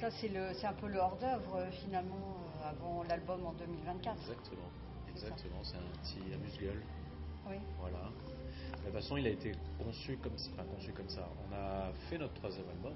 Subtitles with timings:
[0.00, 0.16] Donc là,
[0.54, 4.16] c'est un peu le hors-d'œuvre euh, finalement euh, avant l'album en 2024.
[4.20, 4.70] Exactement.
[5.10, 5.58] Exactement.
[5.64, 6.82] C'est un petit amuse-gueule.
[7.48, 7.56] Oui.
[7.80, 7.98] Voilà.
[8.78, 11.28] De toute façon, il a été conçu comme, enfin, conçu comme ça.
[11.50, 12.92] On a fait notre troisième album.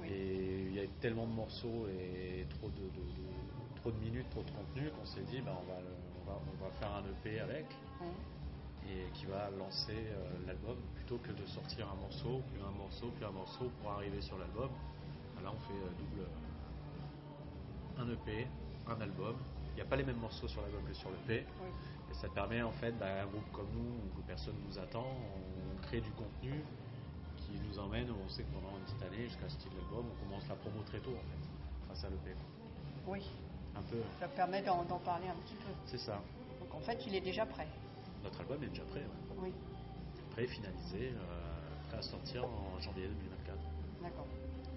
[0.00, 0.08] Oui.
[0.10, 4.28] Et il y a tellement de morceaux et trop de, de- de- trop de minutes,
[4.30, 7.04] trop de contenu qu'on s'est dit, bah, on, va, on, va, on va faire un
[7.04, 7.66] EP avec
[8.90, 13.12] et qui va lancer euh, l'album plutôt que de sortir un morceau, puis un morceau,
[13.14, 14.70] puis un morceau pour arriver sur l'album.
[15.44, 16.26] Là, on fait euh, double
[17.98, 18.46] un EP,
[18.88, 19.36] un album.
[19.72, 21.46] Il n'y a pas les mêmes morceaux sur l'album que sur l'EP.
[21.62, 21.68] Oui.
[22.10, 25.82] Et ça permet en fait, bah, un groupe comme nous, où personne nous attend, on
[25.82, 26.62] crée du contenu
[27.36, 30.24] qui nous emmène, on sait que pendant une petite année, jusqu'à ce type d'album, on
[30.24, 31.48] commence la promo très tôt en fait,
[31.86, 32.34] grâce à l'EP.
[33.06, 33.28] Oui.
[33.76, 35.70] Un peu, Ça permet d'en, d'en parler un petit peu.
[35.86, 36.22] c'est ça.
[36.60, 37.66] Donc en fait, il est déjà prêt.
[38.22, 39.36] Notre album est déjà prêt, ouais.
[39.42, 39.52] Oui.
[40.30, 43.58] prêt, finalisé, euh, prêt à sortir en janvier 2024.
[44.02, 44.26] D'accord.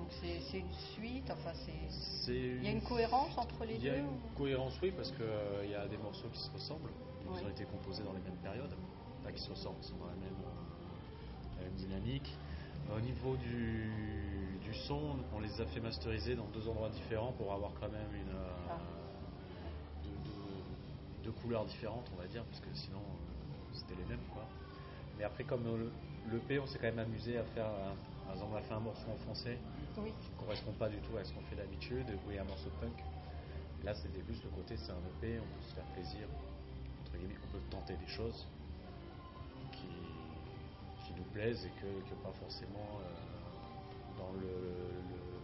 [0.09, 1.29] C'est, une suite.
[1.31, 2.31] Enfin, c'est.
[2.31, 4.91] Il y a une cohérence entre les Il y a deux une ou- cohérence, oui,
[4.91, 6.89] parce qu'il y a des morceaux qui se ressemblent,
[7.21, 7.43] qui Oui.
[7.45, 8.75] ont été composés dans les mêmes périodes,
[9.23, 12.37] pas qui se ressemblent, ils sont dans la même, euh, la même dynamique.
[12.95, 17.51] Au niveau du, du son, on les a fait masteriser dans deux endroits différents pour
[17.53, 18.77] avoir quand même une euh, Ah.
[20.03, 24.23] deux, deux- deux couleurs différentes, on va dire, parce que sinon euh, c'était les mêmes,
[24.33, 24.47] quoi.
[25.17, 25.91] Mais après, comme le,
[26.31, 27.69] l'EP, on s'est quand même amusé à faire,
[28.27, 29.57] par exemple, on a fait un morceau en français
[29.97, 30.11] Oui.
[30.21, 32.75] qui ne correspond pas du tout à ce qu'on fait d'habitude, ou un morceau de
[32.85, 32.99] punk.
[33.81, 36.27] Et là, c'était plus le côté, c'est un EP, on peut se faire plaisir,
[37.05, 38.45] entre guillemets, on peut tenter des choses
[39.71, 39.87] qui,
[41.07, 45.37] qui nous plaisent et que, que pas forcément euh, dans le, le-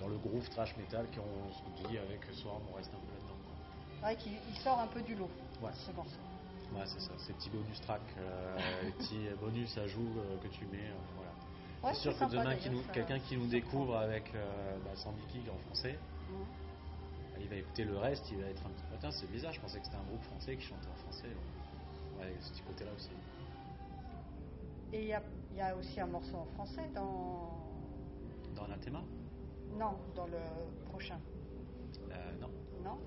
[0.00, 3.36] dans le groove trash metal qu'on se dit avec Swarm, on reste un peu là-dedans.
[3.94, 5.30] C'est vrai qu'il il sort un peu du lot.
[5.62, 5.70] Ouais.
[5.86, 6.20] Ce morceau.
[6.74, 10.66] Ouais, c'est ça, ces petits bonus tracks, euh, les petits bonus ajouts euh, que tu
[10.66, 11.30] mets, euh, voilà.
[11.84, 12.56] Ouais, c'est sûr que sympa, demain,
[12.92, 15.98] quelqu'un qui nous découvre avec euh, bah, Sandy King en français,
[17.40, 19.10] il va écouter le reste, il va être un petit peu.
[19.12, 21.28] C'est bizarre, je pensais que c'était un groupe français qui chantait en français.
[22.18, 23.10] Ouais, ce petit côté-là aussi.
[24.92, 25.22] Et il y a,
[25.52, 27.50] il y a aussi un morceau en français dans.
[28.54, 29.02] Dans Anathema
[29.78, 30.38] Non, dans le
[30.90, 31.18] prochain.
[32.10, 32.48] Euh, Non.
[32.82, 32.98] Non?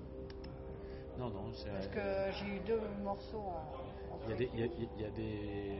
[1.20, 1.68] Non, non, c'est.
[1.70, 2.00] Parce que
[2.38, 4.14] j'ai eu deux morceaux en.
[4.14, 4.66] en Il y, a des, il, y a,
[4.96, 5.76] il y a des.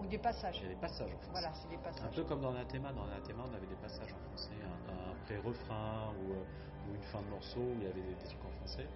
[0.00, 0.58] Ou des passages.
[0.60, 1.30] Il y a des passages en français.
[1.32, 2.14] Voilà, c'est des Un passages.
[2.14, 4.50] peu comme dans Anathema, dans Anathema, on avait des passages en français,
[4.88, 8.14] un, un pré-refrain ou, euh, ou une fin de morceau où il y avait des,
[8.14, 8.86] des trucs en français.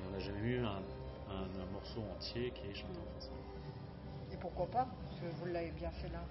[0.00, 0.80] Mais on n'a jamais eu un,
[1.30, 3.30] un- un morceau entier qui est chanté en français.
[4.32, 6.22] Et pourquoi pas Parce que vous l'avez bien fait là.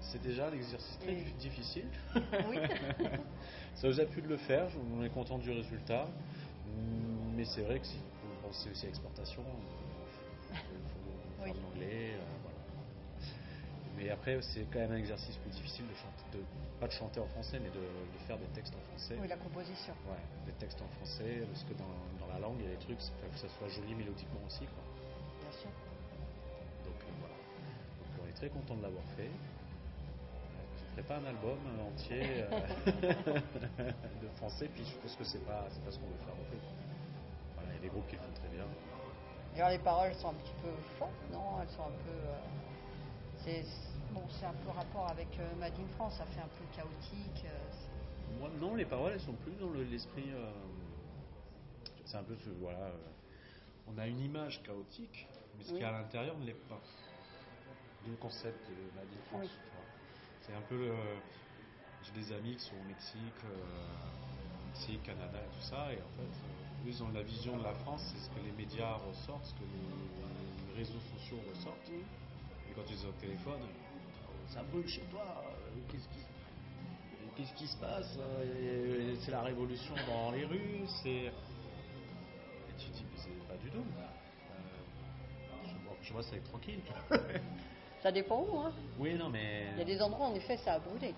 [0.00, 1.88] C'est déjà l'exercice très Et- difficile.
[2.48, 2.56] Oui.
[3.74, 6.06] Ça vous a pu de le faire, on est content du résultat.
[7.36, 7.98] Mais c'est vrai que si
[8.44, 9.42] vous pensez aussi à l'exportation,
[10.52, 11.52] il faut, faut Oui.
[11.52, 12.14] faire de l'anglais.
[12.14, 12.58] euh, voilà.
[13.96, 16.44] Mais après, c'est quand même un exercice plus difficile de chanter, de,
[16.80, 19.16] pas de chanter en français, mais de, de faire des textes en français.
[19.20, 19.94] Oui, la composition.
[20.08, 22.82] Ouais, des textes en français, parce que dans, dans la langue, il y a des
[22.84, 24.66] trucs, il faut que ça soit joli mélodiquement aussi.
[24.66, 24.82] Quoi.
[25.40, 25.70] Bien sûr.
[26.84, 27.34] Donc euh, voilà.
[27.34, 29.30] Donc on est très content de l'avoir fait.
[29.30, 32.60] Euh, Je ne pas un album entier euh,
[34.22, 36.58] de français, puis je pense que c'est pas, pas ce qu'on veut faire non plus.
[38.04, 39.68] Groupes qui le font très bien.
[39.70, 41.60] Les paroles sont un petit peu fortes, non?
[41.60, 42.10] Elles sont un peu.
[42.10, 42.38] euh,
[43.44, 43.64] c'est
[44.12, 46.14] bon, c'est un peu rapport avec euh, Made in France.
[46.18, 47.44] Ça fait un peu chaotique.
[47.46, 50.30] euh, Moi, non, les paroles, elles sont plus dans le- l'esprit.
[50.32, 50.50] euh,
[52.04, 52.50] c'est un peu ce.
[52.50, 52.90] Voilà.
[53.86, 55.26] on a une image chaotique,
[55.58, 55.74] mais ce Oui.
[55.76, 56.80] qu'il y a à l'intérieur ne l'est pas.
[58.06, 59.40] Le concept de Made in France.
[59.42, 59.50] Oui.
[60.42, 60.94] C'est un peu le.
[62.02, 63.34] J'ai des amis qui sont au Mexique,
[64.66, 66.28] Mexique, Canada et tout ça, et en fait,
[66.86, 69.64] ils ont la vision de la France, c'est ce que les médias ressortent, ce que
[69.64, 71.90] les, réseaux sociaux ressortent.
[71.90, 76.18] Et quand ils sont au téléphone, euh, ça brûle chez toi, euh, qu'est-ce qui,
[77.36, 81.10] qu'est-ce qui se passe Euh, C'est la révolution dans les rues, c'est.
[81.10, 81.32] Et
[82.76, 83.78] tu te dis, mais c'est pas du tout.
[83.78, 86.80] Euh, je, vois- je vois ça être tranquille.
[88.02, 89.68] Ça dépend où, hein oui, non, mais.
[89.74, 91.14] Il y a des endroits, en effet, ça a brûlé.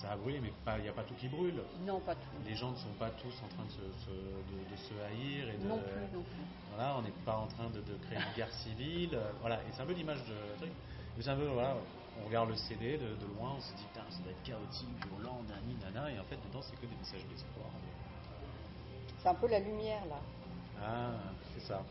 [0.00, 1.60] Ça a brûlé, mais pas- il n'y a pas tout qui brûle.
[1.80, 2.20] Non, pas tout.
[2.46, 5.50] Les gens ne sont pas tous en train de se, se- de, de se haïr
[5.50, 5.66] et de.
[5.66, 6.44] Non plus, non plus.
[6.68, 9.14] Voilà, on n'est pas en train de, de créer une guerre civile.
[9.14, 10.70] euh, Voilà, et c'est un peu l'image de truc.
[11.16, 11.76] Mais c'est un peu, voilà,
[12.20, 14.88] on regarde le CD de, de loin, on se dit, putain, ça doit être chaotique,
[15.06, 17.66] violent, nani, nana, et en fait, dedans, c'est que des messages d'espoir.
[19.20, 20.20] C'est un peu la lumière, là.
[20.80, 21.10] Ah,
[21.54, 21.82] c'est ça.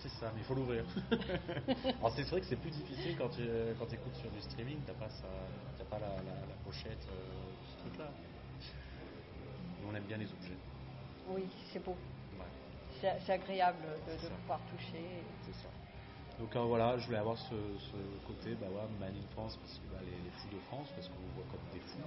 [0.00, 0.84] C'est ça, mais il faut l'ouvrir.
[1.98, 3.42] Alors c'est vrai que c'est plus difficile quand tu
[3.80, 5.26] quand écoutes sur du streaming, t'as pas ça,
[5.76, 6.17] t'as pas la
[6.68, 7.16] pochette, euh,
[7.72, 8.10] ce truc-là.
[9.80, 10.58] Mais on aime bien les objets.
[11.30, 11.96] Oui, c'est beau.
[12.38, 14.28] Ouais, C'est agréable de, de ça.
[14.42, 15.22] pouvoir toucher.
[15.46, 15.68] c'est ça.
[16.38, 19.78] Donc euh, voilà, je voulais avoir ce, ce côté, bah ouais, Man in France, parce
[19.78, 21.98] que bah, les, les fous de France, parce qu'on nous voit comme des fous.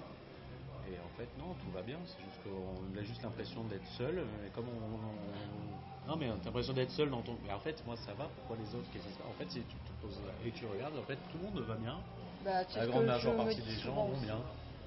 [0.89, 4.23] Et en fait, non, tout va bien, c'est juste qu'on a juste l'impression d'être seul.
[4.45, 7.35] Et comme on, on- Non, mais t'as l'impression d'être seul dans ton.
[7.45, 9.27] Mais en fait, moi ça va, pourquoi les autres, qu'est-ce se passe?
[9.27, 11.75] En fait, si tu te poses et tu regardes, en fait, tout le monde va
[11.75, 11.99] bien.
[12.43, 14.39] Bah, La grande majeure partie des gens vont bien.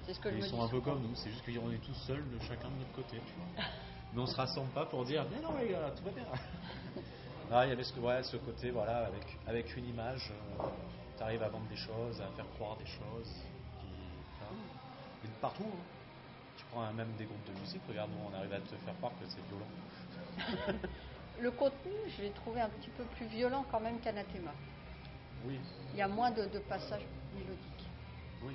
[0.07, 1.79] C'est ce que Et je ils sont un peu comme nous, c'est juste qu'on est
[1.79, 3.65] tous seuls de chacun de notre côté, tu vois.
[4.13, 6.25] Mais on se rassemble pas pour dire, mais non les gars, tout va bien.
[7.53, 10.33] Ah, il y avait ce, ouais, ce côté, voilà, avec, avec une image,
[11.17, 13.31] tu arrives à vendre des choses, à faire croire des choses.
[13.81, 15.63] Qui, et de partout.
[15.65, 15.83] hein.
[16.57, 19.13] Tu prends même des groupes de musique, regarde, nous, on arrive à te faire croire
[19.21, 20.79] que c'est violent.
[21.41, 24.53] Le contenu, je l'ai trouvé un petit peu plus violent quand même qu'Anathema.
[25.47, 25.59] Oui,
[25.93, 27.89] Il y a moins de, de passages mélodiques.
[28.43, 28.55] oui.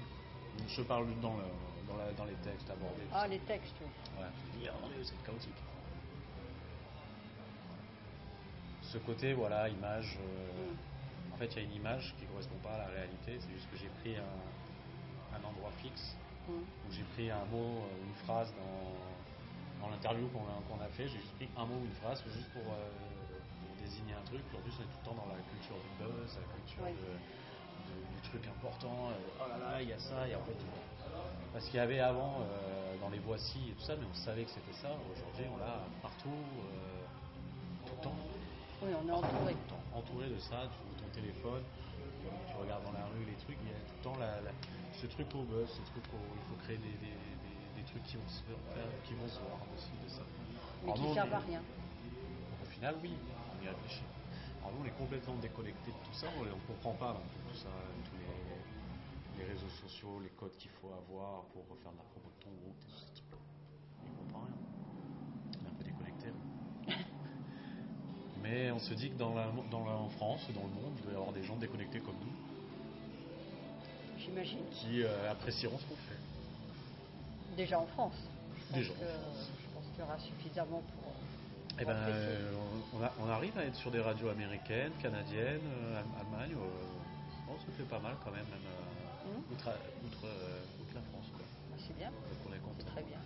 [0.67, 1.43] Je parle dans, le,
[1.87, 3.03] dans, la- dans les textes abordés.
[3.13, 3.87] Ah, les textes, oui.
[4.19, 5.53] Ouais, tu te dis, ah, mais c'est chaotique.
[8.81, 10.17] Ce côté, voilà, image.
[10.19, 11.33] euh, Mm.
[11.33, 13.39] En fait, il y a une image qui correspond pas à la réalité.
[13.39, 16.15] C'est juste que j'ai pris un, un endroit fixe
[16.47, 16.51] Mm.
[16.51, 21.07] où j'ai pris un mot ou une phrase dans, dans l'interview qu'on a, fait.
[21.07, 23.18] J'ai juste pris un mot ou une phrase juste pour, euh, pour
[23.89, 24.41] désigner un truc.
[24.47, 26.83] Puis en plus, on est tout le temps dans la culture du buzz, la culture
[26.85, 26.93] Oui.
[26.93, 27.09] de,
[27.89, 29.09] de- du truc important.
[29.09, 30.27] euh, oh là là, il y a ça.
[30.27, 30.57] Et en fait,
[31.51, 34.45] parce qu'il y avait avant euh, dans les voici et tout ça, mais on savait
[34.45, 34.93] que c'était ça.
[35.11, 37.05] Aujourd'hui, on l'a partout, euh,
[37.87, 38.15] tout le temps.
[38.81, 39.53] Oui, on est entouré.
[39.53, 41.63] Tout le temps, entouré de ça, tu ouvres ton téléphone,
[42.47, 44.55] tu regardes dans la rue les trucs, il y a tout le temps la- la-
[45.01, 48.03] ce truc au buzz, ce truc où il faut créer des, des- des- des trucs
[48.03, 50.23] qui vont se faire, qui vont se voir aussi de ça.
[50.83, 51.61] Mais Alors qui on servent à rien.
[52.61, 53.11] Au final, oui,
[53.63, 54.03] y réfléchit.
[54.61, 57.39] Alors nous, on est complètement déconnecté de tout ça, on ne comprend pas non plus
[57.53, 57.69] tout ça,
[58.09, 62.29] tous les, les réseaux sociaux, les codes qu'il faut avoir pour faire de la promo
[62.37, 63.37] de ton groupe, tout trucs-là.
[64.03, 64.55] On ne comprend rien.
[65.61, 66.27] On est un peu déconnecté.
[66.27, 66.93] là.
[68.41, 70.93] Mais on se dit que dans la, dans la- en France et dans le monde,
[70.97, 72.33] il doit y avoir des gens déconnectés comme nous
[74.17, 74.63] J'imagine.
[74.71, 76.19] qui euh, apprécieront ce qu'on fait.
[77.57, 78.13] Déjà en France.
[78.55, 81.13] Je pense Déjà en Je pense qu'il y aura suffisamment pour.
[81.81, 81.95] Eh ben,
[82.99, 86.55] on, on a- on arrive à être sur des radios américaines, canadiennes, euh, Allem- Allemagne.
[86.55, 86.85] euh,
[87.45, 89.43] pense que c'est pas mal quand même, même euh, Mhm.
[89.51, 89.69] outre,
[90.05, 91.25] outre, euh, outre la France.
[91.35, 91.45] Quoi.
[91.71, 92.91] Bah, c'est bien, Donc on est content.
[92.91, 93.19] très bien.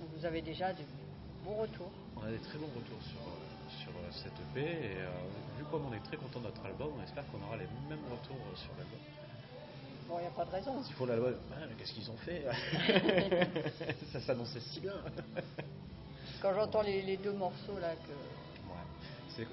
[0.00, 0.82] Donc vous avez déjà de
[1.44, 1.90] bons retours.
[2.16, 3.20] On a des très bons retours sur,
[3.82, 4.96] sur cette EP et
[5.58, 8.04] vu comme on est très content de notre album, on espère qu'on aura les mêmes
[8.10, 8.98] retours sur l'album.
[10.08, 10.82] Bon, il n'y a pas de raison.
[10.82, 12.44] S'il faut l'album, ah, mais qu'est-ce qu'ils ont fait?
[14.12, 14.94] Ça s'annonçait si bien.
[16.42, 18.12] Quand j'entends les, les deux morceaux là que.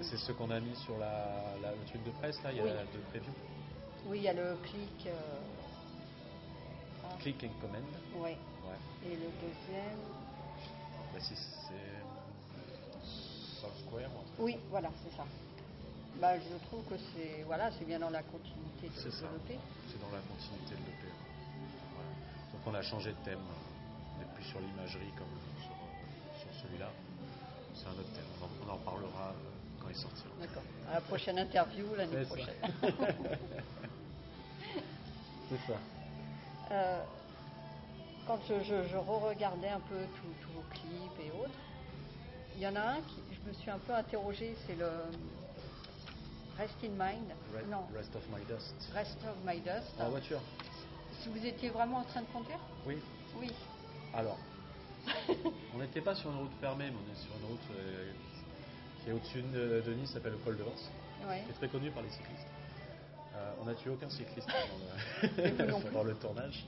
[0.01, 2.59] C'est ce qu'on a mis sur la, la- le truc de presse là, il y
[2.61, 2.71] a Oui.
[2.93, 3.33] deux previews.
[4.07, 5.07] Oui, il y a le clic.
[5.07, 5.39] euh,
[7.03, 7.83] ah, Click and Command.
[8.23, 8.37] Ouais.
[9.05, 9.99] Et le deuxième.
[11.13, 12.01] Bah, c'est c'est,
[13.61, 14.39] South Square ou un truc.
[14.39, 15.25] Oui, voilà, c'est ça.
[16.19, 19.27] Bah, je trouve que c'est voilà, c'est bien dans la continuité de, ça.
[19.27, 19.59] de l'EP.
[19.91, 21.05] C'est dans la continuité de l'EP.
[21.95, 22.09] Voilà.
[22.53, 23.39] Donc on a changé de thème.
[24.15, 25.31] On n'est plus sur l'imagerie comme
[25.61, 26.89] sur, euh, sur celui-là.
[27.75, 28.25] C'est un autre thème.
[28.41, 29.56] On en, on en parlera euh,
[29.93, 30.39] quand.
[30.39, 30.63] D'accord.
[30.89, 32.55] À la prochaine interview l'année prochaine.
[35.49, 35.79] C'est ça.
[36.71, 37.03] Euh,
[38.25, 41.59] quand je, je- je re-regardais un peu tous vos clips et autres,
[42.57, 44.89] il y en a un qui je me suis un peu interrogée, c'est le
[46.57, 47.29] Rest in Mind.
[47.55, 48.75] Re- non, Rest of my dust.
[48.93, 49.93] Rest of My Dust.
[49.99, 50.41] En voiture
[51.21, 52.97] Si vous étiez vraiment en train de conduire Oui.
[53.39, 53.51] Oui.
[54.13, 54.37] Alors,
[55.73, 58.11] on n'était pas sur une route fermée, mais on est sur une route euh,
[59.03, 60.89] qui est au-dessus de, Nice, s'appelle le col de Vence,
[61.27, 61.41] Ouais.
[61.45, 62.47] qui est très connue par les cyclistes.
[63.35, 64.47] Euh, on n'a tué aucun cycliste
[65.91, 66.65] pendant, le tournage.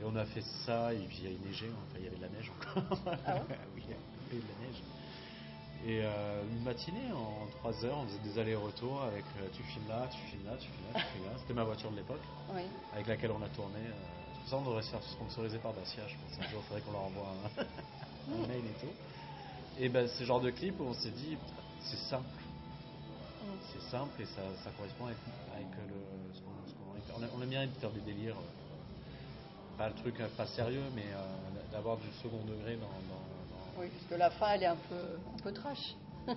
[0.00, 2.16] Et on a fait ça, et puis il y a neigé, enfin il y avait
[2.16, 2.82] de la neige encore.
[3.26, 3.40] Ah ouais
[3.74, 4.82] Oui, il y avait de la neige.
[5.86, 9.88] Et euh, une matinée, en 3 heures, on faisait des allers-retours avec euh, tu filmes
[9.88, 11.32] là, tu filmes là, tu filmes là, tu filmes là.
[11.40, 12.22] C'était ma voiture de l'époque,
[12.54, 12.62] Oui.
[12.94, 13.78] avec laquelle on a tourné.
[13.78, 16.38] euh, pour ça on devrait se faire sponsoriser par Dacia, je pense.
[16.46, 17.28] Un jour, il faudrait qu'on leur envoie
[17.58, 17.62] un,
[18.42, 18.92] un mail et tout.
[19.78, 21.36] Et ben, ce genre de clip où on s'est dit,
[21.90, 22.26] c'est simple.
[23.72, 25.18] C'est simple et ça, ça correspond avec,
[25.54, 25.94] avec le,
[26.34, 28.36] ce qu'on- ce qu'on- on, aime bien faire des délires.
[28.36, 31.16] euh, Pas le truc euh, pas sérieux, mais euh,
[31.70, 32.88] d'avoir du second degré dans.
[32.88, 35.94] dans- dans- Oui, parce que la fin, elle est un peu, un peu trash.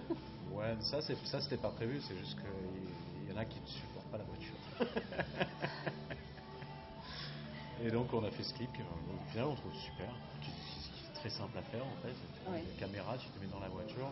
[0.52, 3.60] Ouais, mais ça, c'est, ça c'était pas prévu, c'est juste qu'il y, en a qui
[3.62, 4.58] ne supportent pas la voiture.
[7.82, 10.10] et donc on a fait ce clip, euh, au final on trouve super,
[10.42, 12.16] qui, qui- qui est très simple à faire en fait.
[12.52, 12.60] Oui.
[12.60, 14.10] une caméra, tu te mets dans la voiture,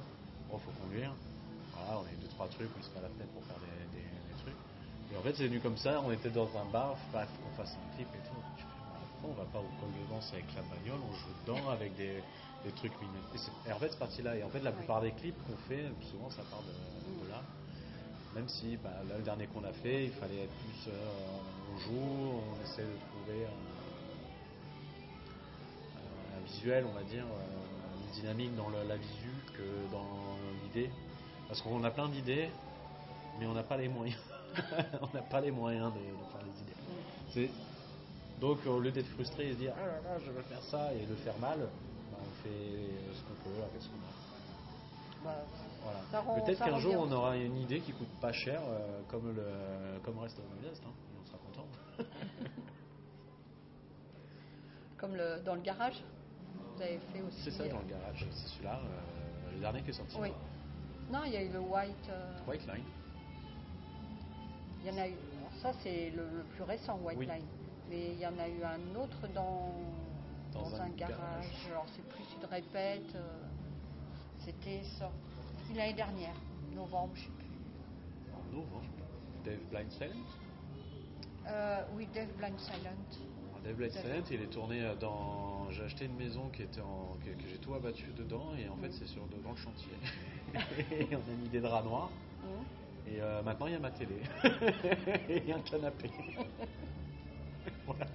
[0.50, 1.14] bon faut conduire.
[1.74, 3.60] Voilà, on a eu deux trois trucs il se met à la fenêtre pour faire
[3.60, 4.58] des, des- des trucs.
[5.12, 7.78] Et en fait c'est venu comme ça, on était dans un bar, faut qu'on fasse
[7.78, 8.36] un clip et tout.
[8.58, 8.68] Je fais,
[9.24, 12.24] on va pas au col de Vence avec la bagnole, on joue dedans avec des,
[12.64, 13.24] des trucs mignons.
[13.68, 14.36] Et, en fait c'est parti là.
[14.38, 16.72] Et en fait la plupart des clips qu'on fait, souvent ça part de,
[17.26, 17.44] de là.
[18.36, 21.10] Même si bah, là, le dernier qu'on a fait, il fallait être plus euh,
[21.74, 23.52] au jour, on essaie de trouver un,
[26.36, 27.77] un visuel visuel, on va dire, une
[28.14, 30.90] dynamique dans la visu que dans l'idée.
[31.48, 32.50] Parce qu'on a plein d'idées,
[33.40, 34.20] mais on n'a pas les moyens.
[35.02, 36.74] on n'a pas les moyens de, faire les idées.
[37.34, 37.50] C'est
[38.40, 40.94] donc au lieu d'être frustré et se dire ah là là je veux faire ça
[40.94, 44.28] et le faire mal, bah, on fait ce qu'on peut avec ce qu'on a.
[45.24, 45.44] Bah,
[46.46, 50.20] Peut-être qu'un jour on aura une idée qui coûte pas cher euh, comme le comme
[50.20, 51.68] reste modeste, hein, et on sera content.
[54.98, 56.04] comme le, dans le garage,
[56.78, 57.42] vous avez fait aussi.
[57.44, 60.18] C'est ça dans le garage, c'est celui-là, euh, le dernier qui est sorti.
[60.20, 60.32] Oui.
[61.12, 62.10] Non, il y a eu le White.
[62.10, 62.84] Euh, White Line.
[64.82, 65.14] Il y en a eu.
[65.62, 67.46] Ça, c'est le, plus récent, White Line.
[67.90, 69.74] Mais il y en a eu un autre dans,
[70.54, 71.46] dans, un, garage.
[71.70, 73.16] Alors, c'est plus une répète.
[73.16, 73.22] Euh,
[74.40, 76.36] c'était sorti l'année dernière,
[76.74, 77.48] novembre, je ne sais plus.
[78.34, 78.86] En novembre
[79.44, 80.26] Dave Blind Silent?
[81.48, 83.28] Euh, Oui, Dave Blind Silent.
[83.74, 85.70] Blind Silent, il est tourné dans.
[85.72, 87.18] J'ai acheté une maison qui était en...
[87.24, 89.92] que, j'ai tout abattu dedans et en fait, c'est sur devant le chantier.
[90.92, 92.10] et on a mis des draps noirs.
[92.44, 93.10] Mmh.
[93.10, 94.16] Et euh, maintenant, il y a ma télé.
[95.30, 96.10] et un canapé.
[97.86, 98.06] voilà.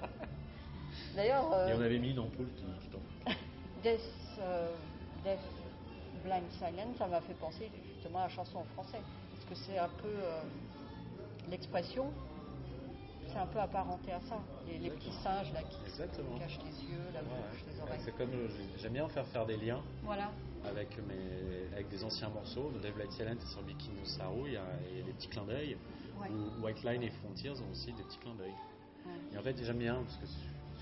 [1.14, 1.52] D'ailleurs.
[1.52, 3.00] Euh, et on avait mis une ampoule qui, tombe.
[3.82, 4.00] Death,
[4.40, 4.70] euh,
[5.24, 5.38] Death,
[6.24, 9.00] Blind Silent, ça m'a fait penser justement à la chanson en français.
[9.30, 10.12] Parce que c'est un peu
[11.50, 12.10] l'expression
[13.32, 14.38] c'est un peu apparenté à ça.
[14.66, 15.78] Les, petits singes là qui
[16.38, 18.00] cachent les yeux, la bouche, les oreilles.
[18.04, 18.30] c'est comme
[18.78, 19.82] j'aime bien faire faire des liens.
[20.02, 20.30] Voilà.
[20.64, 22.70] Avec mes avec des anciens morceaux.
[22.70, 24.64] de Devil Light Silent et sur Bikini Saru, il y, a,
[25.04, 25.76] des petits clins d'œil.
[26.62, 28.54] White Line et Frontiers ont aussi des petits clins d'œil.
[29.32, 30.26] Et en fait, j'aime bien parce que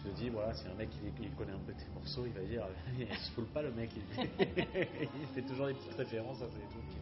[0.04, 2.42] je te dis, voilà, si un mec il, connaît un peu tes morceaux, il va
[2.42, 2.64] dire,
[2.99, 6.88] il se foule pas le mec, il, fait toujours des petites références à ces trucs
[6.88, 7.00] qui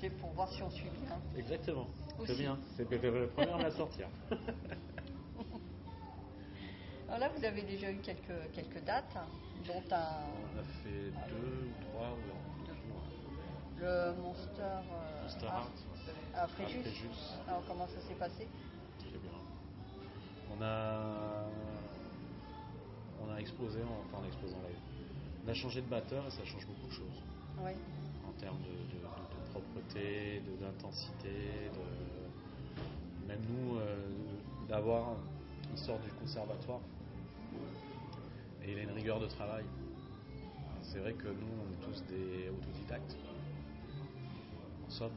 [0.00, 1.20] C'est pour voir si on suit bien.
[1.36, 1.86] Exactement.
[2.26, 4.08] C'est bien, c'est le premier à la sortir.
[7.08, 9.14] Alors là, vous avez déjà eu quelques, quelques dates,
[9.66, 10.24] dont un.
[10.54, 12.32] On a fait deux ou trois, ou deux.
[13.80, 15.70] Le Monster, euh, Monster Art,
[16.34, 16.84] à, Fréjus.
[17.48, 18.46] Alors comment ça s'est passé
[18.98, 19.32] Très bien.
[20.56, 21.46] On a.
[23.22, 24.78] On a explosé, enfin on a en live.
[25.44, 27.22] On a changé de batteur et ça change beaucoup de choses.
[27.62, 27.72] Oui.
[28.28, 29.29] En termes de, de, de
[29.60, 33.96] propreté, d'intensité, de même nous, euh,
[34.68, 35.16] d'avoir,
[35.72, 36.80] il sort du conservatoire
[38.62, 39.64] et il a une rigueur de travail.
[40.82, 43.16] C'est vrai que nous, on est tous des autodidactes.
[44.86, 45.12] En somme,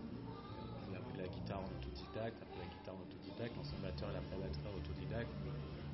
[0.89, 4.19] il a pris la guitare en autodidacte, après la guitare en autodidacte, l'ancien batteur la
[4.37, 5.31] batterie autodidacte,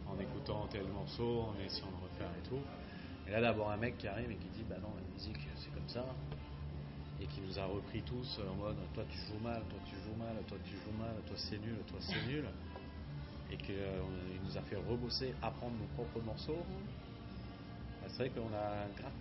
[0.08, 2.62] en écoutant tel morceau, en essayant de refaire et tout.
[3.28, 5.72] Et là d'abord un mec qui arrive et qui dit bah non la musique c'est
[5.74, 6.06] comme ça,
[7.22, 10.18] et qui nous a repris tous en mode toi tu joues mal, toi tu joues
[10.18, 12.46] mal, toi tu joues mal, toi c'est nul, toi c'est nul,
[13.52, 14.02] et qu'il euh,
[14.44, 16.64] nous a fait rebosser, apprendre nos propres morceaux.
[18.02, 19.12] Bah, c'est vrai qu'on a grave,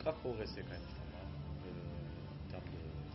[0.00, 0.98] grave, progressé quand même.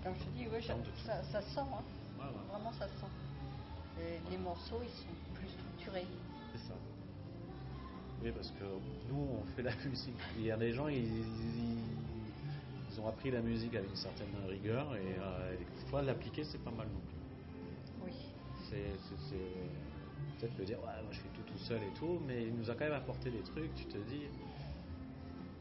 [0.04, 2.26] Comme je te dis, ça, ça, sent, hein.
[2.50, 4.04] vraiment ça sent.
[4.30, 6.06] les morceaux ils sont plus structurés.
[6.52, 6.74] C'est ça.
[8.22, 8.66] Oui, parce que
[9.10, 10.20] nous on fait la musique.
[10.38, 11.24] Il y a des gens, ils
[12.94, 15.56] ils ont appris la musique avec une certaine rigueur et euh,
[15.90, 18.06] fois l'appliquer c'est pas mal non plus.
[18.06, 18.12] Oui.
[18.70, 19.38] C'est
[20.40, 22.70] peut-être peut dire ouais moi je fais tout tout seul et tout, mais il nous
[22.70, 23.74] a quand même apporté des trucs.
[23.76, 24.24] Tu te dis,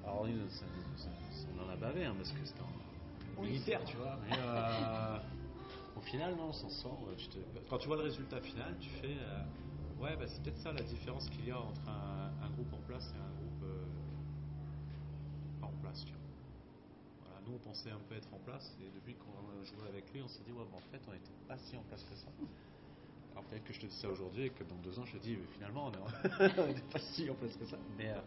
[0.04, 4.18] alors on en a bavé hein, parce que c'était un militaire, tu vois.
[4.28, 5.18] Mais euh,
[5.96, 6.98] au final non, on s'en sort.
[7.16, 7.38] Tu te...
[7.68, 10.82] Quand tu vois le résultat final, tu fais euh, ouais bah, c'est peut-être ça la
[10.82, 13.64] différence qu'il y a entre un, un, groupe en place et un groupe
[15.60, 16.22] pas en place, tu vois
[17.46, 20.28] nous on pensait un peu être en place et depuis qu'on a avec lui on
[20.28, 22.28] s'est dit ouais en fait on n'était pas si en place que ça.
[23.32, 25.22] Alors peut-être que je te dis ça aujourd'hui et que dans deux ans je te
[25.22, 27.78] dis finalement on n'était pas si en place que ça.
[27.96, 28.20] Mais euh,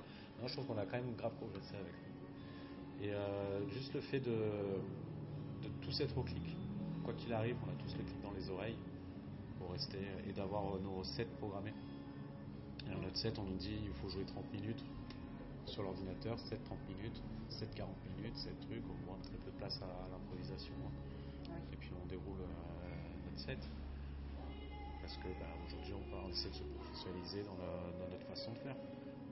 [0.45, 3.07] je trouve qu'on a quand même grave progressé avec lui.
[3.07, 6.55] Et euh, juste le fait de, de tous être au clic.
[7.03, 8.77] Quoi qu'il arrive on a tous le clic dans les oreilles
[9.59, 11.73] pour rester et d'avoir nos sets programmés
[12.91, 14.83] et notre set on nous dit il faut jouer 30 minutes
[15.75, 16.55] sur l'ordinateur, 7-30
[16.87, 17.83] minutes, 7-40
[18.15, 20.73] minutes, 7 trucs, on moins très peu de place à, l'improvisation.
[21.73, 23.59] Et puis on déroule euh, notre set.
[25.01, 27.57] Parce que bah, aujourd'hui on, essaie de se professionnaliser dans,
[28.09, 28.77] notre façon de faire.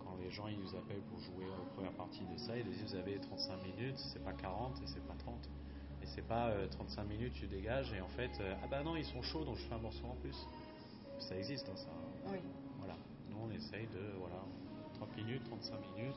[0.04, 2.84] Quand les gens ils nous appellent pour jouer la première partie de ça, ils disent
[2.92, 5.50] vous avez 35 minutes, c'est pas 40 et c'est pas 30.
[6.02, 8.98] Et c'est pas 35 euh, minutes tu dégages et en fait, euh, ah bah non
[8.98, 10.36] ils sont chauds donc je fais un morceau en plus.
[11.20, 11.90] Ça existe hein, ça.
[12.26, 12.40] Oui.
[12.80, 12.98] Voilà.
[13.30, 14.44] Nous on essaye de voilà,
[15.04, 16.16] 30 minutes, 35 minutes,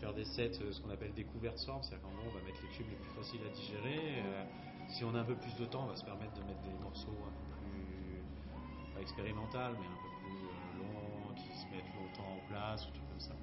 [0.00, 2.62] faire des sets, euh, ce qu'on appelle découverte sorbe, c'est-à-dire qu'en gros on va mettre
[2.62, 4.22] les tubes les plus faciles à digérer.
[4.24, 4.44] Euh,
[4.88, 6.72] si on a un peu plus de temps, on va se permettre de mettre des
[6.82, 11.92] morceaux un peu plus, pas expérimental, mais un peu plus euh, longs, qui se mettent
[11.94, 13.34] longtemps en place, ou tout comme ça.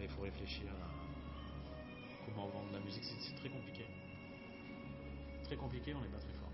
[0.00, 3.86] il faut réfléchir à, comment vendre la musique, c'est très compliqué.
[5.44, 6.52] Très compliqué, on n'est pas très fort.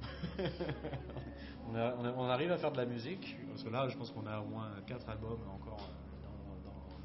[2.16, 4.46] on, arrive à faire de la musique, parce que là, je pense qu'on a au
[4.46, 5.90] moins 4 albums encore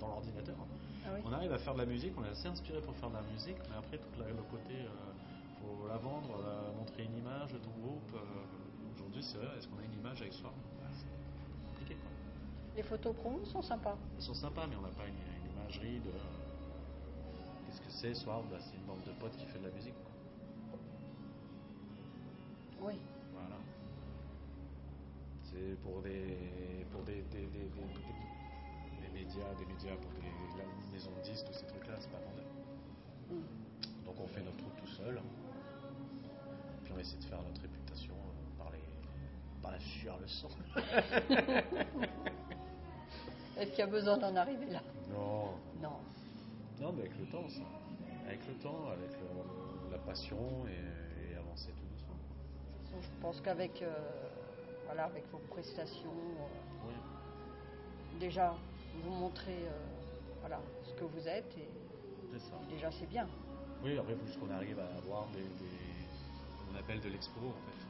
[0.01, 0.55] dans, l'ordinateur.
[1.05, 3.15] Ah on arrive à faire de la musique, on est assez inspiré pour faire de
[3.15, 6.37] la musique, mais après, tout le côté, il euh, faut la vendre,
[6.77, 8.11] montrer une image de ton groupe.
[8.93, 10.51] Aujourd'hui, c'est vrai, est-ce qu'on a une image avec soi?
[10.93, 11.07] C'est
[11.69, 11.95] compliqué.
[11.95, 12.11] Quoi.
[12.75, 13.97] Les photos pro sont sympas.
[14.15, 16.11] Elles sont sympas, mais on n'a pas une, imagerie de.
[17.65, 19.95] Qu'est-ce que c'est, soir bah, C'est une bande de potes qui fait de la musique.
[22.81, 22.93] Oui.
[23.33, 23.57] Voilà.
[25.43, 27.47] C'est pour des, pour des, des,
[29.23, 30.21] médias, des médias pour des
[30.91, 32.45] maisons de disques, tous ces trucs-là, c'est pas vendeur.
[33.29, 33.41] Mm.
[34.05, 35.21] Donc on fait notre truc tout seul.
[36.83, 38.81] Puis on essaie de faire notre réputation euh, par, les,
[39.61, 40.49] par la sueur, le sang.
[43.57, 44.81] Est-ce qu'il y a besoin d'en arriver là?
[45.09, 45.55] Non.
[45.81, 45.97] Non.
[46.79, 47.61] Non, mais avec le temps, ça.
[48.27, 49.11] Avec le temps, avec
[49.91, 52.17] la passion et, avancer tout doucement.
[52.99, 53.93] Je pense qu'avec euh,
[54.85, 56.89] voilà, avec vos prestations, euh,
[58.19, 58.53] déjà,
[59.03, 59.79] vous montrez euh,
[60.39, 61.69] voilà, ce que vous êtes et,
[62.69, 63.27] déjà c'est bien.
[63.83, 65.43] Oui, après, il faut juste qu'on arrive à avoir des,
[66.71, 67.81] on appelle de l'expo en fait.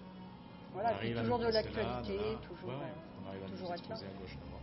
[0.74, 2.17] Voilà, toujours de l'actualité,
[2.48, 2.72] toujours,
[3.24, 4.62] on arrive à toujours nous exposer à gauche, à droite.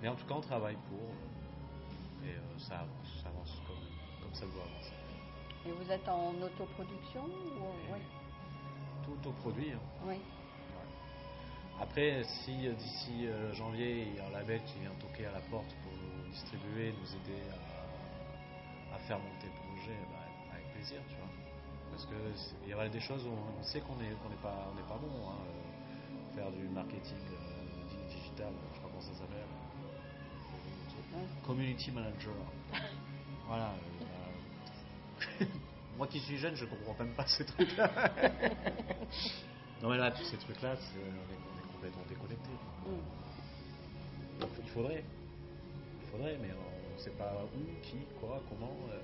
[0.00, 1.10] Mais en tout cas, on travaille pour.
[2.26, 4.94] Et euh, ça avance, ça avance comme, comme, ça doit avancer.
[5.66, 7.92] Et vous êtes en autoproduction ou...
[7.92, 7.98] oui.
[9.04, 9.72] Tout autoproduit.
[9.72, 9.80] Hein.
[10.06, 10.16] Oui.
[11.80, 15.32] Après, si euh, d'ici euh, janvier, il y a un label qui vient toquer à
[15.32, 17.42] la porte pour nous distribuer, nous aider
[18.92, 21.30] à, faire monter le projet, bah, avec plaisir, tu vois.
[21.90, 24.10] Parce qu'il y aura des choses où on sait qu'on n'est
[24.42, 25.30] pas, on pas bon.
[25.30, 25.38] Hein,
[26.34, 27.16] faire du marketing
[28.08, 29.46] digital, je crois comment ça s'appelle.
[31.44, 32.34] Community manager.
[33.46, 33.72] voilà.
[35.40, 35.44] Euh,
[35.96, 37.90] moi qui suis jeune, je comprends même pas ces trucs-là.
[39.82, 42.50] non mais là, tous ces trucs-là, on, est, complètement déconnecté.
[42.86, 44.46] Mm.
[44.64, 45.04] il faudrait.
[46.02, 48.76] Il faudrait, mais on ne sait pas où, qui, quoi, comment.
[48.90, 49.00] Euh.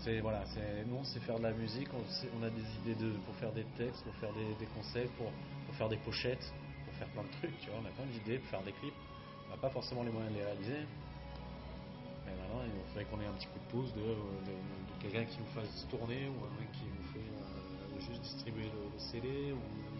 [0.00, 1.88] C'est voilà, c'est nous, c'est faire de la musique.
[1.92, 5.32] On, a des idées de, pour faire des textes, pour faire des, concepts, pour,
[5.66, 6.52] pour, faire des pochettes,
[6.84, 7.58] pour faire plein de trucs.
[7.58, 8.94] Tu vois, on a plein d'idées pour faire des clips.
[9.48, 10.86] On n'a pas forcément les moyens de les réaliser.
[12.26, 14.14] Mais maintenant, il faudrait qu'on ait un petit coup de pouce de,
[15.00, 18.98] quelqu'un qui nous fasse tourner ou un mec qui nous fait euh, juste distribuer le,
[18.98, 19.97] CD ou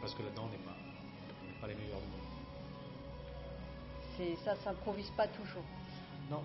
[0.00, 0.76] Parce que là-dedans, on n'est pas,
[1.60, 2.18] pas les meilleurs du monde.
[4.16, 5.64] C'est ça s'improvise pas toujours.
[6.30, 6.42] Non.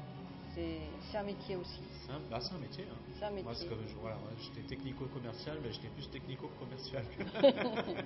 [0.56, 1.82] C'est un métier aussi.
[2.06, 2.84] C'est un, bah, un, métier.
[2.84, 2.96] Hein.
[3.18, 3.44] C'est un métier.
[3.44, 7.04] Moi, comme voilà, j'étais technico-commercial, mais j'étais plus technico-commercial.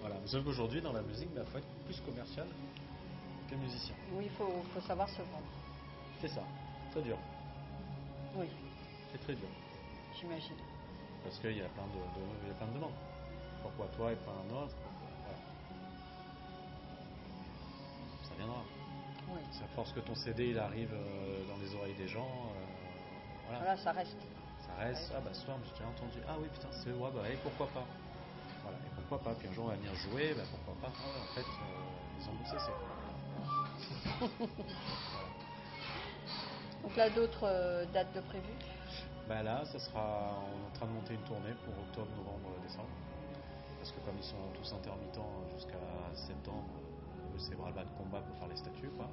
[0.00, 0.16] voilà.
[0.26, 2.46] Sauf qu'aujourd'hui, dans la musique, il bah, faut être plus commercial
[3.50, 3.94] que musicien.
[4.12, 5.48] Oui, il faut, faut, savoir se vendre.
[6.20, 6.42] C'est ça.
[6.90, 7.16] Très dur.
[8.34, 8.46] Oui.
[9.12, 9.48] C'est très dur.
[10.20, 10.56] J'imagine.
[11.26, 11.98] Parce qu'il y, a plein de,
[12.44, 12.94] il y a plein de demandes.
[13.60, 14.76] Pourquoi toi et pas un autre?
[18.22, 18.62] Ça viendra.
[19.34, 19.40] Oui.
[19.60, 22.30] À force que ton CD il arrive euh, dans les oreilles des gens.
[22.30, 22.62] Euh,
[23.58, 23.76] voilà.
[23.76, 24.16] ça reste.
[24.68, 25.12] Ça reste.
[25.16, 26.20] Ah bah ce soir, j'ai déjà entendu.
[26.28, 27.88] Ah oui, putain, c'est ouais, bah et pourquoi pas?
[28.62, 29.34] Voilà, et pourquoi pas?
[29.36, 30.94] Puis un jour on va venir jouer, bah pourquoi pas?
[31.02, 31.44] Ah, En fait, euh,
[32.20, 32.72] ils ont bossé, c'est
[36.84, 38.54] Donc là, d'autres dates de prévues?
[39.28, 40.38] Bah là, ça sera.
[40.46, 42.94] On est en train de monter une tournée pour octobre, novembre, décembre.
[43.78, 45.78] Parce que comme ils sont tous intermittents jusqu'à
[46.14, 46.70] septembre,
[47.38, 49.08] c'est bras de combat pour faire les statuts, quoi.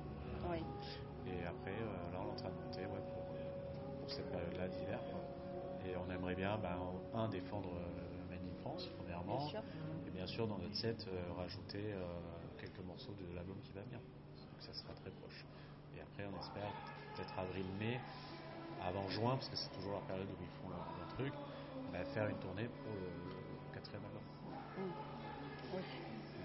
[0.49, 0.63] Oui.
[1.27, 4.99] Et après, euh, là, on est en train de monter ouais, pour, cette période-là d'hiver.
[5.85, 6.77] Et on aimerait bien, ben,
[7.13, 9.49] un, défendre euh, Made in France, premièrement.
[10.07, 11.95] Et bien sûr, dans notre set, euh, rajouter
[12.59, 13.99] quelques morceaux de l'album qui va venir.
[13.99, 15.45] Donc ça sera très proche.
[15.95, 16.71] Et après, on espère,
[17.15, 17.99] peut-être avril-mai,
[18.87, 20.83] avant juin, parce que c'est toujours la période où ils font leur,
[21.15, 21.33] truc,
[21.91, 24.21] ben, faire une tournée pour le, quatrième album.
[24.77, 25.75] Mmh.
[25.75, 25.81] Oui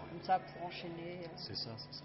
[0.09, 1.21] comme ça pour enchaîner.
[1.25, 1.37] Euh.
[1.37, 2.05] C'est ça, c'est ça.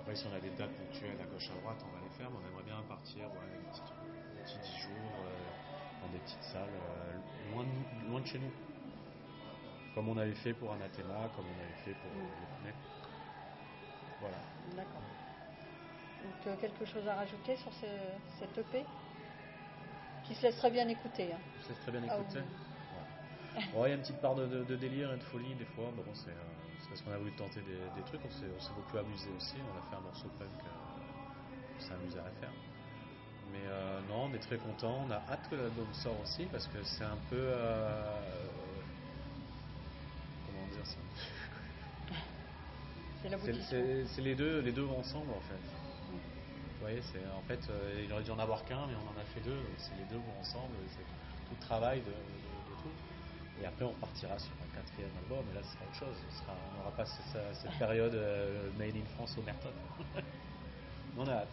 [0.00, 2.28] Après, si on a des dates ponctuelles à gauche à droite, on va les faire,
[2.30, 6.68] mais on aimerait bien partir ouais, des petits, petits jours euh, dans des petites salles
[6.68, 8.50] euh, loin, de, loin de chez nous.
[9.94, 12.66] Comme on avait fait pour Anathema, comme on avait fait pour mm.
[12.66, 12.72] le
[14.20, 14.36] Voilà.
[14.76, 15.02] D'accord.
[16.44, 18.84] Donc, quelque chose à rajouter sur cette EP
[20.30, 21.32] Qui se laisse très bien écouter.
[21.32, 21.38] Hein.
[21.58, 22.38] Qui se laisse très bien ah écouter.
[23.58, 25.90] il y a une petite part de, délire et de folie des fois.
[25.96, 26.30] Bon, c'est
[26.88, 29.96] parce qu'on a voulu tenter des, trucs, on s'est beaucoup amusé aussi, on a fait
[29.96, 32.52] un morceau punk euh, on s'est amusé à faire.
[33.50, 36.68] Mais euh, non, on est très content, on a hâte que l'album sorte aussi parce
[36.68, 37.36] que c'est un peu.
[37.36, 38.20] Euh,
[40.46, 40.98] comment dire ça?
[43.64, 45.89] C'est C'est les deux, les deux ensemble en fait.
[46.80, 49.24] Voyez, c'est en fait, euh, il aurait dû en avoir qu'un, mais on en a
[49.34, 49.56] fait deux.
[49.56, 50.76] Donc c'est les deux vont ensemble.
[50.96, 51.04] C'est
[51.48, 52.92] tout le travail de, de- de tout.
[53.60, 55.44] Et après, on repartira sur un quatrième album.
[55.50, 56.16] Et là, ce sera autre chose.
[56.30, 59.68] Ce sera- on n'aura pas cette, cette période euh, Made in France au Merton.
[61.18, 61.48] on a hâte.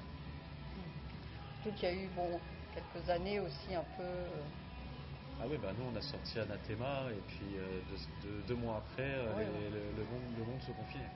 [1.64, 2.40] Surtout qu'il y a eu bon,
[2.74, 4.04] quelques années aussi un peu.
[4.04, 4.44] euh,
[5.42, 8.78] Ah oui, bah nous on a sorti Anathema et puis euh, deux, deux- deux mois
[8.78, 9.04] après,
[9.36, 9.70] Ouais, les- ouais.
[9.72, 11.10] Le, le monde, le monde se confinait.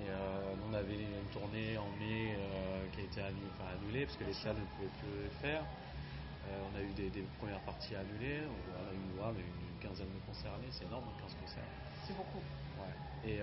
[0.00, 4.06] Et euh, on avait une tournée en mai euh, qui a été annulée, enfin, annulée
[4.06, 5.62] parce que les salles ne pouvaient plus le faire.
[5.62, 8.42] Euh, on a eu des, des premières parties annulées.
[8.42, 11.70] On a eu une quinzaine de concerts c'est énorme, 15 concerts.
[12.06, 12.42] C'est beaucoup.
[12.78, 13.30] Ouais.
[13.30, 13.40] Et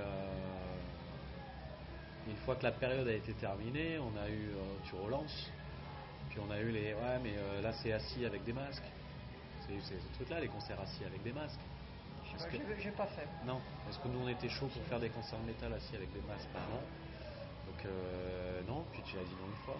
[2.27, 4.51] une fois que la période a été terminée, on a eu
[4.83, 5.49] tu relances,
[6.29, 7.33] puis on a eu les ouais mais
[7.63, 8.83] là c'est assis avec des masques.
[9.67, 11.59] C'est ce truc là, les concerts assis avec des masques.
[12.31, 13.27] Parce que- J'ai j'ai pas fait.
[13.45, 16.11] non, parce que nous on était chaud pour faire des concerts de métal assis avec
[16.13, 16.81] des masques, bah non.
[17.71, 19.77] Donc euh, non, puis tu as dit non une fois.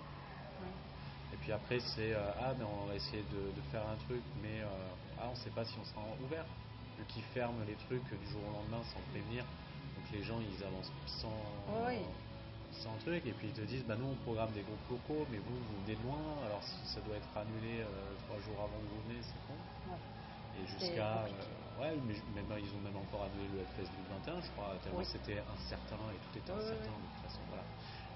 [1.33, 4.21] Et puis après c'est euh, ah mais on va essayer de, de faire un truc,
[4.41, 4.65] mais euh,
[5.19, 6.45] ah on sait pas si on sera ouvert.
[6.97, 9.43] Vu qu'ils ferment les trucs du jour au lendemain sans prévenir,
[9.95, 11.33] donc les gens ils avancent sans,
[11.87, 11.97] Oui.
[12.83, 15.37] sans truc, et puis ils te disent bah nous on programme des groupes locaux, mais
[15.37, 17.85] vous vous venez de loin, alors si ça doit être annulé euh,
[18.27, 19.55] trois jours avant que vous venez, c'est con.
[19.89, 19.97] Ouais.
[20.59, 21.23] Et jusqu'à.
[21.25, 24.99] euh, ouais, mais même, ils ont même encore annulé le Hellfest 2021, je crois, tellement
[24.99, 25.05] Oui.
[25.05, 27.03] c'était incertain et tout était oui, incertain oui.
[27.03, 27.41] de toute façon.
[27.49, 27.63] Voilà.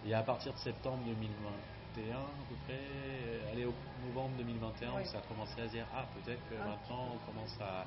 [0.05, 3.73] Et à partir de septembre 2021, à peu près, euh, allez, au
[4.07, 5.01] novembre 2021, Oui.
[5.01, 7.85] où ça a commencé à se dire, ah, peut-être que Un maintenant on commence à.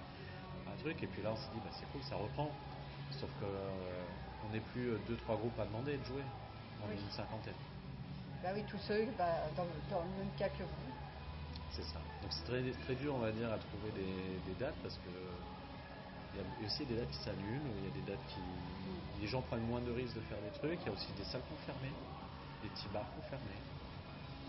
[0.68, 2.50] Un truc, et puis là on s'est dit, bah c'est cool, ça reprend.
[3.12, 4.04] Sauf que euh,
[4.46, 6.22] on n'est plus 2-3 groupes à demander de jouer.
[6.84, 7.56] On est une cinquantaine.
[8.42, 10.92] Bah oui, tous ceux bah, dans le même cas que vous.
[11.82, 11.94] C'est.
[12.22, 15.10] Donc c'est très, dur, on va dire, à trouver des, dates parce que
[16.34, 18.40] il y a aussi des dates qui s'annulent, il y a des dates qui.
[19.20, 21.24] Les gens prennent moins de risques de faire des trucs, il y a aussi des
[21.24, 21.94] salles confirmées,
[22.62, 23.62] des petits bars confirmés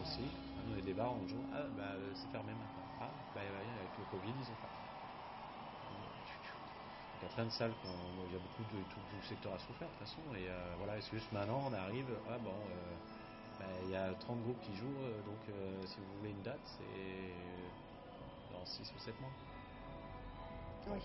[0.02, 0.26] aussi.
[0.70, 2.86] Il y a des bars, on joue, ah bah euh, c'est fermé maintenant.
[3.02, 4.80] Ah bah avec le Covid, ils ont fermé.
[7.20, 9.54] Il y a plein de salles, il y a beaucoup de tout, tout le secteur
[9.54, 12.56] a souffert de toute façon, et euh, voilà, c'est juste maintenant on arrive, ah bon,
[12.56, 12.96] euh,
[13.84, 16.60] il y a 30 groupes qui jouent, euh, donc euh, si vous voulez une date,
[16.78, 17.34] c'est
[18.54, 19.32] dans 6 ou 7 mois.
[20.92, 21.00] Oui.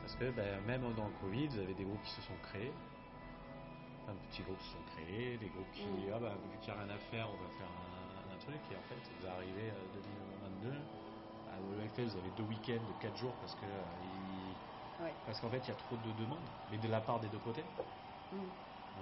[0.00, 2.72] Parce que ben, même dans le Covid, vous avez des groupes qui se sont créés,
[4.04, 6.12] plein de petits groupes se sont créés, des groupes qui, Mm.
[6.14, 8.60] ah bah, vu qu'il n'y a rien à faire, on va faire un, un truc,
[8.70, 10.72] et en fait, vous arrivez à 2022,
[11.52, 14.56] à l'OFL, vous avez deux week-ends de 4 jours parce que euh, il-
[15.02, 15.14] Ouais.
[15.24, 17.38] parce qu'en fait, il y a trop de demandes, mais de la part des deux
[17.38, 17.64] côtés.
[18.32, 18.38] Mm.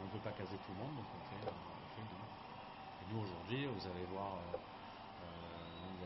[0.01, 1.41] On ne peut pas caser tout le monde, donc on fait,
[1.83, 2.01] on fait.
[3.03, 6.05] Et nous, aujourd'hui, vous allez voir, euh, euh, il y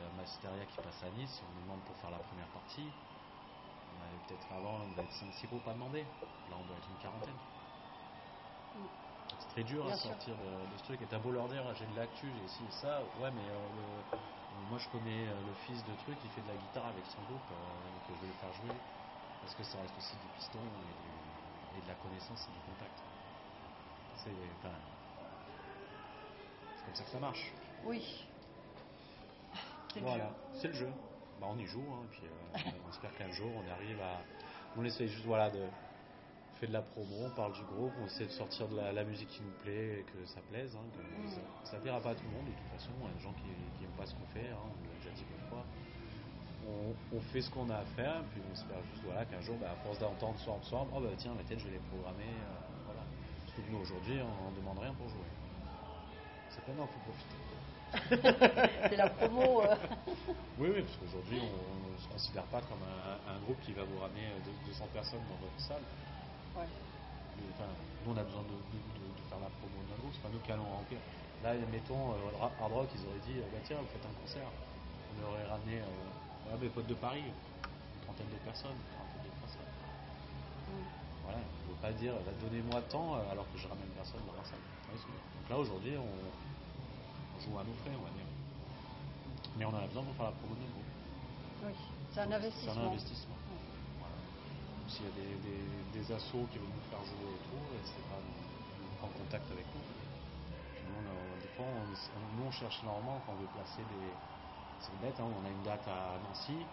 [0.60, 2.92] a qui passe à Nice, on nous demande pour faire la première partie.
[3.96, 6.06] On avait peut-être avant, on devait être 5-6 groupes à demander.
[6.50, 7.36] Là, on doit être une quarantaine.
[9.38, 10.10] C'est très dur Bien à sûr.
[10.10, 11.02] sortir de, de ce truc.
[11.02, 13.04] Et t'as beau leur dire, j'ai de l'actu, j'ai ci et ça.
[13.18, 16.48] Ouais, mais euh, le- euh, moi, je connais le fils de truc, il fait de
[16.48, 18.72] la guitare avec son groupe, euh, donc je vais le faire jouer.
[19.40, 22.60] Parce que ça reste aussi du piston et, du- et de la connaissance et du
[22.62, 23.02] contact.
[24.22, 24.74] C'est enfin,
[26.84, 27.52] comme ça que ça marche.
[27.84, 28.02] Oui.
[29.92, 30.92] C'est Voilà, c'est le jeu.
[31.40, 32.30] Bah, on y joue, hein, puis euh,
[32.86, 34.24] on espère qu'un jour on arrive à.
[34.76, 35.68] On essaie juste voilà, de
[36.60, 39.04] faire de la promo, on parle du groupe, on essaie de sortir de la, la
[39.04, 40.74] musique qui nous plaît et que ça plaise.
[40.76, 41.28] hein, que Mm.
[41.34, 43.20] ça, ça plaira pas à tout le monde de toute façon, il y a des
[43.20, 43.48] gens qui
[43.80, 45.66] n'aiment pas ce qu'on fait, hein, on l'a déjà dit mille fois.
[46.66, 49.58] On, on fait ce qu'on a à faire, puis on espère juste voilà, qu'un jour,
[49.58, 52.24] bah, à force d'entendre soir en soir, oh bah tiens, peut-être je vais les programmer.
[52.40, 52.83] euh,
[53.62, 55.26] que nous aujourd'hui, on ne demande rien pour jouer.
[56.50, 57.38] C'est pas non, faut profiter.
[58.90, 59.62] C'est la promo.
[59.62, 59.74] euh.
[60.56, 63.82] Oui, oui, parce qu'aujourd'hui, on ne se considère pas comme un, un groupe qui va
[63.82, 65.82] vous ramener euh, deux- 200 personnes dans votre salle.
[66.54, 66.66] Ouais.
[67.36, 67.66] Mais, Enfin,
[68.04, 70.22] nous, on a besoin de, de- de- de faire la promo de notre groupe, c'est
[70.22, 71.00] pas nous qui allons remplir.
[71.42, 74.46] Là, mettons, euh, Hard Rock, ils auraient dit, euh, bah tiens, vous faites un concert.
[75.10, 78.78] On aurait ramené euh, mes potes de Paris, une trentaine de personnes.
[81.24, 84.32] Voilà, on ne veut pas dire, donnez-moi tant, euh, alors que je ramène personne dans
[84.34, 84.60] ma salle.
[85.34, 86.04] Donc là, aujourd'hui, on,
[87.34, 88.26] on joue à nos frais, on va dire.
[89.56, 90.60] Mais on en a besoin pour faire la promo de.
[91.66, 91.72] Oui.
[92.12, 92.72] C'est un C'est investissement.
[92.82, 93.36] un investissement.
[93.98, 94.14] Voilà.
[94.88, 98.02] S'il y a des, des, des assos qui veulent nous faire jouer et tout, n'hésitez
[98.02, 98.20] pas
[98.98, 99.80] prendre contact avec nous.
[100.74, 103.46] Puis nous, on a- des fois, on, on- nous, on cherche normalement quand on veut
[103.48, 104.14] placer des.
[104.80, 106.66] C'est bête, hein, on a une date à Nancy.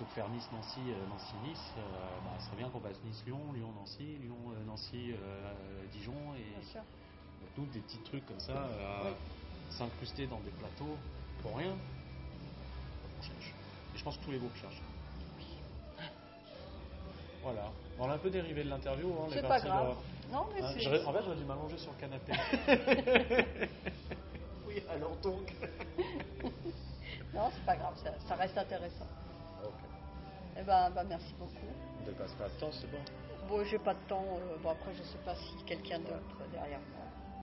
[0.00, 1.80] Plutôt que faire Nice-Nancy, euh, Nancy-Nice, euh,
[2.24, 5.52] bah, ce serait bien qu'on passe Nice-Lyon, Lyon-Nancy, Lyon-Nancy, euh,
[5.92, 6.14] Dijon.
[6.38, 6.80] Et Bien sûr.
[6.80, 9.10] donc, nous, des petits trucs comme ça, euh, Oui.
[9.76, 10.96] s'incruster dans des plateaux
[11.42, 11.76] pour rien.
[13.18, 13.52] On cherche.
[13.94, 14.80] Et je pense que tous les groupes cherchent.
[17.42, 17.70] Voilà.
[17.98, 19.12] On a un peu dérivé de l'interview.
[19.12, 19.96] Hein, C'est pas parti grave.
[20.30, 20.70] dans- Non, mais Hein,
[21.04, 22.32] en fait, j'aurais dû m'allonger sur le canapé.
[24.66, 25.52] oui, alors donc.
[27.34, 29.06] Non, c'est pas grave, ça, ça reste intéressant.
[30.60, 31.72] Eh ben, ben, merci beaucoup.
[32.02, 32.98] On dépasse pas le temps, c'est bon.
[33.48, 34.22] Bon, j'ai pas de temps.
[34.24, 37.06] euh, bon, après, je sais pas si quelqu'un d'autre derrière moi.